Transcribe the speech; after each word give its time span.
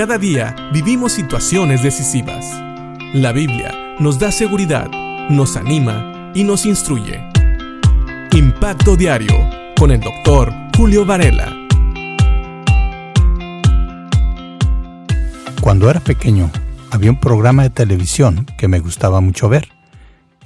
Cada 0.00 0.16
día 0.16 0.56
vivimos 0.72 1.12
situaciones 1.12 1.82
decisivas. 1.82 2.46
La 3.12 3.32
Biblia 3.32 3.96
nos 3.98 4.18
da 4.18 4.32
seguridad, 4.32 4.90
nos 5.28 5.58
anima 5.58 6.32
y 6.34 6.42
nos 6.42 6.64
instruye. 6.64 7.20
Impacto 8.32 8.96
Diario 8.96 9.34
con 9.78 9.90
el 9.90 10.00
doctor 10.00 10.54
Julio 10.74 11.04
Varela. 11.04 11.54
Cuando 15.60 15.90
era 15.90 16.00
pequeño, 16.00 16.50
había 16.90 17.10
un 17.10 17.20
programa 17.20 17.64
de 17.64 17.68
televisión 17.68 18.46
que 18.56 18.68
me 18.68 18.80
gustaba 18.80 19.20
mucho 19.20 19.50
ver. 19.50 19.68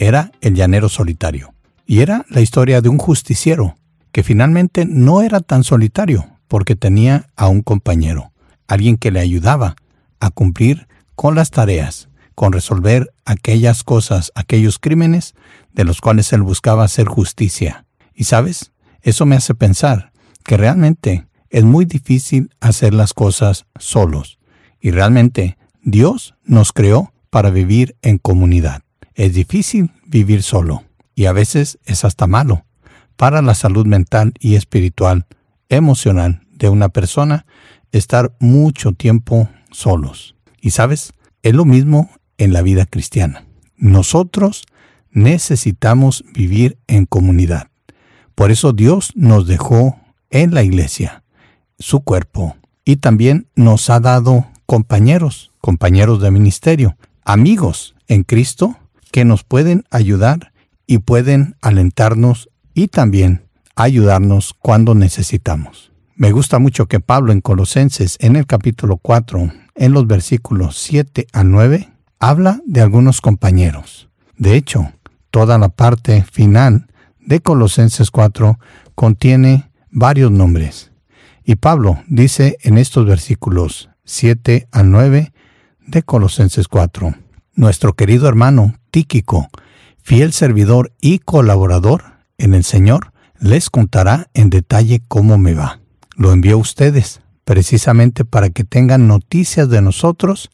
Era 0.01 0.33
El 0.41 0.57
Llanero 0.57 0.89
Solitario. 0.89 1.55
Y 1.87 2.01
era 2.01 2.27
la 2.29 2.41
historia 2.41 2.81
de 2.81 2.89
un 2.89 2.99
justiciero 2.99 3.77
que 4.11 4.25
finalmente 4.25 4.85
no 4.85 5.23
era 5.23 5.39
tan 5.39 5.63
solitario 5.63 6.27
porque 6.49 6.75
tenía 6.75 7.29
a 7.37 7.47
un 7.47 7.63
compañero, 7.63 8.33
alguien 8.69 8.97
que 8.97 9.11
le 9.11 9.21
ayudaba 9.21 9.77
a 10.21 10.31
cumplir 10.31 10.89
con 11.15 11.35
las 11.35 11.51
tareas, 11.51 12.09
con 12.35 12.53
resolver 12.53 13.13
aquellas 13.25 13.85
cosas, 13.85 14.33
aquellos 14.35 14.79
crímenes 14.79 15.35
de 15.73 15.85
los 15.85 16.01
cuales 16.01 16.33
él 16.33 16.43
buscaba 16.43 16.85
hacer 16.85 17.07
justicia. 17.07 17.87
Y 18.15 18.25
sabes, 18.25 18.73
eso 19.03 19.27
me 19.27 19.37
hace 19.37 19.55
pensar 19.55 20.13
que 20.45 20.57
realmente 20.57 21.27
es 21.51 21.65
muy 21.65 21.85
difícil 21.85 22.51
hacer 22.61 22.95
las 22.95 23.15
cosas 23.15 23.67
solos. 23.79 24.39
Y 24.81 24.91
realmente 24.91 25.57
Dios 25.83 26.35
nos 26.45 26.73
creó 26.73 27.13
para 27.31 27.51
vivir 27.51 27.97
en 28.03 28.19
comunidad. 28.19 28.83
Es 29.15 29.35
difícil 29.35 29.91
vivir 30.07 30.43
solo 30.43 30.85
y 31.15 31.27
a 31.27 31.33
veces 31.33 31.79
es 31.85 32.05
hasta 32.05 32.27
malo 32.27 32.65
para 33.17 33.43
la 33.43 33.55
salud 33.55 33.87
mental 33.87 34.35
y 34.41 34.57
espiritual, 34.57 35.27
emocional 35.69 36.43
de 36.51 36.69
una 36.69 36.89
persona 36.89 37.47
estar 37.99 38.35
mucho 38.41 38.93
tiempo 38.93 39.49
solos. 39.71 40.35
Y 40.61 40.71
sabes, 40.71 41.13
es 41.43 41.55
lo 41.55 41.65
mismo 41.65 42.11
en 42.39 42.53
la 42.53 42.63
vida 42.63 42.87
cristiana. 42.87 43.45
Nosotros 43.77 44.65
necesitamos 45.11 46.25
vivir 46.35 46.79
en 46.87 47.07
comunidad. 47.07 47.69
Por 48.35 48.51
eso 48.51 48.73
Dios 48.73 49.13
nos 49.15 49.47
dejó 49.47 50.01
en 50.31 50.55
la 50.55 50.63
iglesia, 50.63 51.23
su 51.79 52.01
cuerpo, 52.01 52.57
y 52.85 52.97
también 52.97 53.47
nos 53.55 53.89
ha 53.91 54.01
dado 54.01 54.47
compañeros, 54.67 55.53
compañeros 55.61 56.21
de 56.21 56.31
ministerio, 56.31 56.97
amigos 57.25 57.95
en 58.09 58.25
Cristo 58.25 58.77
que 59.13 59.25
nos 59.25 59.45
pueden 59.45 59.85
ayudar 59.91 60.53
y 60.87 60.99
pueden 60.99 61.57
alentarnos 61.61 62.51
y 62.75 62.89
también 62.89 63.45
ayudarnos 63.77 64.55
cuando 64.59 64.95
necesitamos. 64.95 65.94
Me 66.17 66.31
gusta 66.31 66.61
mucho 66.61 66.87
que 66.87 67.01
Pablo 67.01 67.33
en 67.33 67.41
Colosenses, 67.41 68.19
en 68.21 68.37
el 68.37 68.47
capítulo 68.47 68.99
4, 68.99 69.53
en 69.75 69.93
los 69.93 70.07
versículos 70.07 70.79
7 70.79 71.27
a 71.33 71.43
9, 71.43 71.93
habla 72.21 72.61
de 72.67 72.83
algunos 72.83 73.21
compañeros. 73.21 74.09
De 74.37 74.55
hecho, 74.55 74.93
toda 75.33 75.59
la 75.59 75.71
parte 75.71 76.23
final 76.23 76.87
de 77.19 77.41
Colosenses 77.41 78.13
4 78.13 78.61
contiene 78.95 79.73
varios 79.91 80.31
nombres. 80.31 80.93
Y 81.43 81.57
Pablo 81.57 82.01
dice 82.07 82.59
en 82.63 82.79
estos 82.79 83.07
versículos 83.07 83.91
7 84.05 84.69
a 84.71 84.85
9 84.85 85.33
de 85.85 86.03
Colosenses 86.05 86.69
4, 86.69 87.13
nuestro 87.55 87.95
querido 87.95 88.29
hermano 88.29 88.77
Tíquico, 88.93 89.49
fiel 90.01 90.33
servidor 90.33 90.93
y 91.01 91.19
colaborador 91.19 92.05
en 92.39 92.55
el 92.55 92.63
Señor, 92.63 93.13
les 93.41 93.69
contará 93.69 94.29
en 94.33 94.49
detalle 94.49 95.03
cómo 95.09 95.39
me 95.39 95.55
va. 95.55 95.81
Lo 96.17 96.33
envío 96.33 96.55
a 96.55 96.61
ustedes, 96.61 97.21
precisamente 97.45 98.25
para 98.25 98.51
que 98.51 98.65
tengan 98.65 99.09
noticias 99.09 99.69
de 99.69 99.83
nosotros 99.83 100.51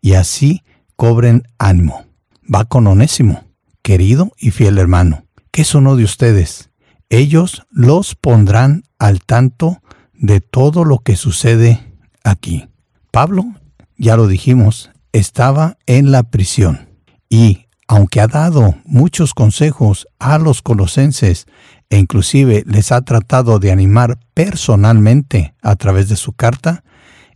y 0.00 0.14
así 0.14 0.62
cobren 0.96 1.44
ánimo. 1.58 2.06
Va 2.52 2.64
con 2.64 2.86
Onésimo, 2.86 3.44
querido 3.82 4.32
y 4.38 4.50
fiel 4.50 4.78
hermano, 4.78 5.26
que 5.50 5.62
es 5.62 5.74
uno 5.74 5.96
de 5.96 6.04
ustedes. 6.04 6.70
Ellos 7.08 7.62
los 7.70 8.14
pondrán 8.14 8.84
al 8.98 9.20
tanto 9.20 9.82
de 10.14 10.40
todo 10.40 10.84
lo 10.84 10.98
que 10.98 11.16
sucede 11.16 11.94
aquí. 12.24 12.68
Pablo, 13.10 13.44
ya 13.96 14.16
lo 14.16 14.26
dijimos, 14.26 14.90
estaba 15.12 15.76
en 15.86 16.10
la 16.10 16.22
prisión 16.22 16.88
y 17.28 17.66
aunque 17.86 18.20
ha 18.20 18.26
dado 18.26 18.74
muchos 18.84 19.34
consejos 19.34 20.06
a 20.18 20.38
los 20.38 20.62
colosenses 20.62 21.46
e 21.92 21.98
inclusive 21.98 22.64
les 22.66 22.90
ha 22.90 23.02
tratado 23.02 23.58
de 23.58 23.70
animar 23.70 24.18
personalmente 24.32 25.52
a 25.60 25.76
través 25.76 26.08
de 26.08 26.16
su 26.16 26.32
carta, 26.32 26.84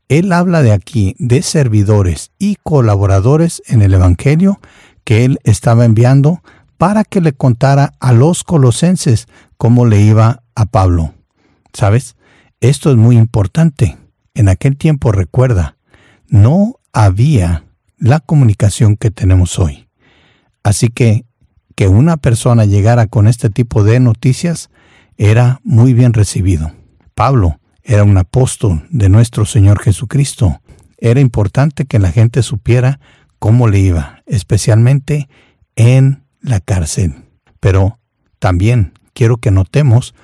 él 0.09 0.33
habla 0.33 0.62
de 0.62 0.72
aquí 0.72 1.15
de 1.19 1.43
servidores 1.43 2.31
y 2.39 2.56
colaboradores 2.62 3.62
en 3.66 3.83
el 3.83 3.93
Evangelio 3.93 4.59
que 5.05 5.27
él 5.27 5.41
estaba 5.45 5.84
enviando 5.84 6.41
para 6.78 7.05
que 7.05 7.21
le 7.21 7.34
contara 7.34 7.93
a 8.00 8.15
los 8.15 8.45
colosenses 8.45 9.28
cómo 9.59 9.84
le 9.84 10.00
iba 10.00 10.43
a 10.55 10.65
Pablo. 10.65 11.12
¿Sabes? 11.75 12.16
Esto 12.61 12.91
es 12.91 12.97
muy 12.97 13.19
importante. 13.19 13.99
En 14.33 14.49
aquel 14.49 14.78
tiempo, 14.78 15.12
recuerda, 15.12 15.77
no 16.28 16.77
había 16.95 17.65
la 17.99 18.21
comunicación 18.21 18.97
que 18.97 19.11
tenemos 19.11 19.59
hoy. 19.59 19.87
Así 20.62 20.89
que 20.89 21.27
que 21.76 21.87
una 21.87 22.16
persona 22.16 22.64
llegara 22.64 23.06
con 23.06 23.28
este 23.28 23.50
tipo 23.50 23.84
de 23.84 24.00
noticias 24.00 24.70
era 25.16 25.60
muy 25.62 25.94
bien 25.94 26.14
recibido. 26.14 26.72
Pablo 27.14 27.60
era 27.84 28.03
un 28.03 28.16
apóstol 28.19 28.87
de 28.91 29.09
nuestro 29.09 29.44
Señor 29.44 29.81
Jesucristo. 29.81 30.60
Era 30.98 31.20
importante 31.20 31.84
que 31.84 31.98
la 31.98 32.10
gente 32.10 32.42
supiera 32.42 32.98
cómo 33.38 33.69
le 33.69 33.78
iba, 33.78 34.22
especialmente 34.26 35.28
en 35.76 36.25
la 36.41 36.60
cárcel. 36.60 37.15
Pero 37.60 37.98
también 38.38 38.94
quiero 39.12 39.36
que 39.36 39.50
notemos 39.50 40.15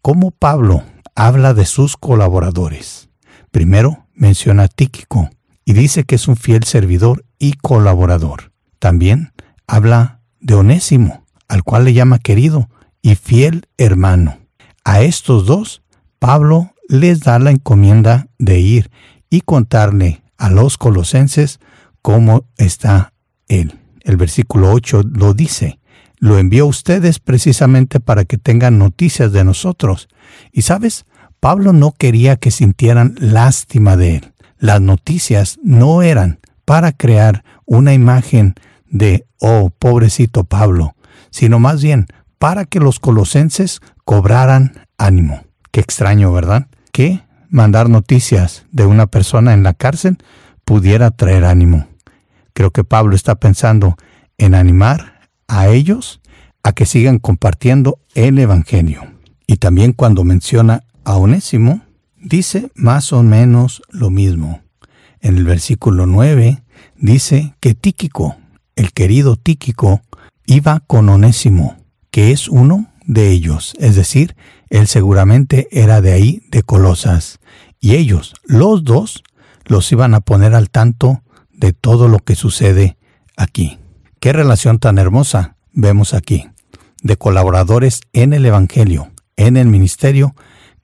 cómo 0.00 0.30
Pablo 0.30 0.82
habla 1.14 1.52
de 1.52 1.66
sus 1.66 1.96
colaboradores. 1.98 3.10
Primero 3.50 4.06
menciona 4.14 4.64
a 4.64 4.68
Tíquico 4.68 5.28
y 5.66 5.74
dice 5.74 6.04
que 6.04 6.14
es 6.14 6.26
un 6.26 6.36
fiel 6.36 6.64
servidor 6.64 7.26
y 7.38 7.52
colaborador. 7.52 8.52
También 8.78 9.32
habla 9.66 10.21
de 10.42 10.54
Onésimo, 10.54 11.24
al 11.48 11.62
cual 11.62 11.84
le 11.84 11.94
llama 11.94 12.18
querido 12.18 12.68
y 13.00 13.14
fiel 13.14 13.66
hermano. 13.78 14.38
A 14.84 15.00
estos 15.00 15.46
dos, 15.46 15.82
Pablo 16.18 16.72
les 16.88 17.20
da 17.20 17.38
la 17.38 17.50
encomienda 17.50 18.28
de 18.38 18.60
ir 18.60 18.90
y 19.30 19.40
contarle 19.40 20.22
a 20.36 20.50
los 20.50 20.76
colosenses 20.76 21.60
cómo 22.02 22.44
está 22.58 23.12
él. 23.48 23.78
El 24.02 24.16
versículo 24.16 24.72
8 24.72 25.02
lo 25.12 25.34
dice, 25.34 25.78
lo 26.18 26.38
envió 26.38 26.64
a 26.64 26.68
ustedes 26.68 27.18
precisamente 27.18 28.00
para 28.00 28.24
que 28.24 28.38
tengan 28.38 28.78
noticias 28.78 29.32
de 29.32 29.44
nosotros. 29.44 30.08
Y 30.52 30.62
sabes, 30.62 31.06
Pablo 31.40 31.72
no 31.72 31.92
quería 31.92 32.36
que 32.36 32.50
sintieran 32.50 33.14
lástima 33.18 33.96
de 33.96 34.16
él. 34.16 34.32
Las 34.58 34.80
noticias 34.80 35.58
no 35.62 36.02
eran 36.02 36.38
para 36.64 36.92
crear 36.92 37.44
una 37.66 37.94
imagen 37.94 38.54
de, 38.92 39.26
oh, 39.40 39.70
pobrecito 39.76 40.44
Pablo, 40.44 40.94
sino 41.30 41.58
más 41.58 41.82
bien 41.82 42.06
para 42.38 42.64
que 42.64 42.78
los 42.78 43.00
colosenses 43.00 43.80
cobraran 44.04 44.86
ánimo. 44.98 45.42
Qué 45.72 45.80
extraño, 45.80 46.32
¿verdad? 46.32 46.68
Que 46.92 47.22
mandar 47.48 47.88
noticias 47.88 48.66
de 48.70 48.86
una 48.86 49.06
persona 49.06 49.54
en 49.54 49.62
la 49.62 49.74
cárcel 49.74 50.18
pudiera 50.64 51.10
traer 51.10 51.44
ánimo. 51.44 51.88
Creo 52.52 52.70
que 52.70 52.84
Pablo 52.84 53.16
está 53.16 53.34
pensando 53.34 53.96
en 54.38 54.54
animar 54.54 55.28
a 55.48 55.68
ellos 55.68 56.20
a 56.62 56.72
que 56.72 56.86
sigan 56.86 57.18
compartiendo 57.18 57.98
el 58.14 58.38
Evangelio. 58.38 59.06
Y 59.46 59.56
también 59.56 59.92
cuando 59.92 60.24
menciona 60.24 60.84
a 61.04 61.16
Onésimo, 61.16 61.82
dice 62.16 62.70
más 62.74 63.12
o 63.12 63.22
menos 63.22 63.82
lo 63.90 64.10
mismo. 64.10 64.60
En 65.20 65.36
el 65.36 65.44
versículo 65.44 66.06
9 66.06 66.62
dice 66.96 67.54
que 67.60 67.74
Tíquico, 67.74 68.36
el 68.82 68.92
querido 68.92 69.36
Tíquico 69.36 70.02
iba 70.44 70.80
con 70.80 71.08
Onésimo, 71.08 71.76
que 72.10 72.32
es 72.32 72.48
uno 72.48 72.92
de 73.06 73.30
ellos, 73.30 73.74
es 73.78 73.94
decir, 73.94 74.34
él 74.70 74.88
seguramente 74.88 75.68
era 75.70 76.00
de 76.00 76.12
ahí, 76.12 76.42
de 76.50 76.64
Colosas, 76.64 77.38
y 77.78 77.94
ellos, 77.94 78.34
los 78.44 78.82
dos, 78.82 79.22
los 79.66 79.90
iban 79.92 80.14
a 80.14 80.20
poner 80.20 80.54
al 80.56 80.68
tanto 80.68 81.22
de 81.52 81.72
todo 81.72 82.08
lo 82.08 82.18
que 82.18 82.34
sucede 82.34 82.96
aquí. 83.36 83.78
Qué 84.18 84.32
relación 84.32 84.80
tan 84.80 84.98
hermosa 84.98 85.56
vemos 85.72 86.12
aquí, 86.12 86.48
de 87.02 87.16
colaboradores 87.16 88.00
en 88.12 88.32
el 88.32 88.44
Evangelio, 88.44 89.12
en 89.36 89.56
el 89.56 89.68
ministerio, 89.68 90.34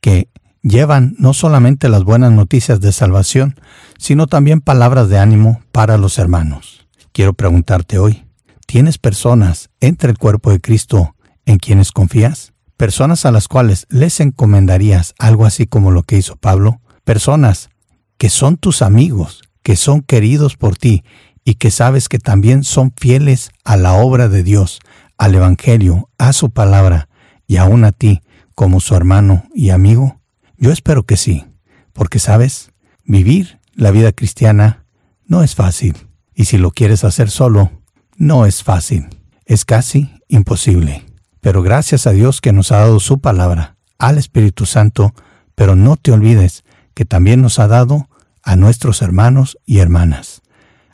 que 0.00 0.28
llevan 0.62 1.16
no 1.18 1.34
solamente 1.34 1.88
las 1.88 2.04
buenas 2.04 2.30
noticias 2.30 2.80
de 2.80 2.92
salvación, 2.92 3.56
sino 3.98 4.28
también 4.28 4.60
palabras 4.60 5.08
de 5.08 5.18
ánimo 5.18 5.62
para 5.72 5.98
los 5.98 6.18
hermanos. 6.18 6.77
Quiero 7.18 7.34
preguntarte 7.34 7.98
hoy, 7.98 8.28
¿tienes 8.64 8.96
personas 8.96 9.70
entre 9.80 10.08
el 10.08 10.18
cuerpo 10.18 10.52
de 10.52 10.60
Cristo 10.60 11.16
en 11.46 11.58
quienes 11.58 11.90
confías? 11.90 12.52
Personas 12.76 13.26
a 13.26 13.32
las 13.32 13.48
cuales 13.48 13.86
les 13.90 14.20
encomendarías 14.20 15.14
algo 15.18 15.44
así 15.44 15.66
como 15.66 15.90
lo 15.90 16.04
que 16.04 16.16
hizo 16.16 16.36
Pablo? 16.36 16.80
Personas 17.02 17.70
que 18.18 18.30
son 18.30 18.56
tus 18.56 18.82
amigos, 18.82 19.42
que 19.64 19.74
son 19.74 20.02
queridos 20.02 20.56
por 20.56 20.76
ti 20.76 21.02
y 21.42 21.56
que 21.56 21.72
sabes 21.72 22.08
que 22.08 22.20
también 22.20 22.62
son 22.62 22.94
fieles 22.96 23.50
a 23.64 23.76
la 23.76 23.94
obra 23.94 24.28
de 24.28 24.44
Dios, 24.44 24.78
al 25.16 25.34
Evangelio, 25.34 26.10
a 26.18 26.32
su 26.32 26.50
palabra 26.50 27.08
y 27.48 27.56
aún 27.56 27.84
a 27.84 27.90
ti 27.90 28.22
como 28.54 28.78
su 28.78 28.94
hermano 28.94 29.42
y 29.52 29.70
amigo? 29.70 30.20
Yo 30.56 30.70
espero 30.70 31.02
que 31.02 31.16
sí, 31.16 31.46
porque 31.92 32.20
sabes, 32.20 32.70
vivir 33.04 33.58
la 33.74 33.90
vida 33.90 34.12
cristiana 34.12 34.84
no 35.26 35.42
es 35.42 35.56
fácil, 35.56 36.07
y 36.38 36.44
si 36.44 36.56
lo 36.56 36.70
quieres 36.70 37.02
hacer 37.02 37.30
solo, 37.30 37.72
no 38.16 38.46
es 38.46 38.62
fácil, 38.62 39.08
es 39.44 39.64
casi 39.64 40.12
imposible. 40.28 41.04
Pero 41.40 41.64
gracias 41.64 42.06
a 42.06 42.12
Dios 42.12 42.40
que 42.40 42.52
nos 42.52 42.70
ha 42.70 42.76
dado 42.76 43.00
su 43.00 43.18
palabra, 43.18 43.76
al 43.98 44.18
Espíritu 44.18 44.64
Santo, 44.64 45.12
pero 45.56 45.74
no 45.74 45.96
te 45.96 46.12
olvides 46.12 46.62
que 46.94 47.04
también 47.04 47.42
nos 47.42 47.58
ha 47.58 47.66
dado 47.66 48.08
a 48.44 48.54
nuestros 48.54 49.02
hermanos 49.02 49.58
y 49.66 49.78
hermanas, 49.78 50.42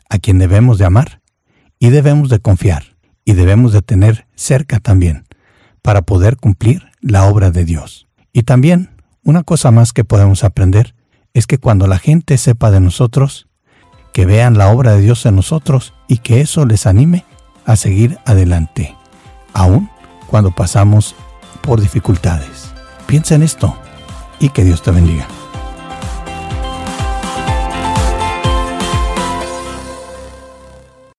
a 0.09 0.17
quien 0.17 0.39
debemos 0.39 0.79
de 0.79 0.85
amar 0.85 1.21
y 1.77 1.89
debemos 1.89 2.29
de 2.29 2.39
confiar 2.39 2.97
y 3.23 3.33
debemos 3.33 3.71
de 3.71 3.83
tener 3.83 4.25
cerca 4.33 4.79
también 4.79 5.27
para 5.83 6.01
poder 6.01 6.37
cumplir 6.37 6.87
la 7.01 7.25
obra 7.25 7.51
de 7.51 7.65
Dios. 7.65 8.07
Y 8.33 8.43
también 8.43 8.89
una 9.21 9.43
cosa 9.43 9.69
más 9.69 9.93
que 9.93 10.05
podemos 10.05 10.43
aprender 10.43 10.95
es 11.35 11.45
que 11.45 11.59
cuando 11.59 11.85
la 11.85 11.99
gente 11.99 12.39
sepa 12.39 12.71
de 12.71 12.79
nosotros, 12.79 13.47
que 14.15 14.25
vean 14.25 14.57
la 14.57 14.69
obra 14.69 14.93
de 14.93 15.01
Dios 15.01 15.25
en 15.25 15.35
nosotros 15.35 15.93
y 16.07 16.19
que 16.19 16.39
eso 16.39 16.65
les 16.65 16.85
anime 16.85 17.25
a 17.65 17.75
seguir 17.75 18.17
adelante, 18.23 18.95
aun 19.51 19.89
cuando 20.27 20.51
pasamos 20.51 21.15
por 21.59 21.81
dificultades. 21.81 22.71
Piensa 23.07 23.35
en 23.35 23.43
esto 23.43 23.75
y 24.39 24.51
que 24.51 24.63
Dios 24.63 24.81
te 24.83 24.91
bendiga. 24.91 25.27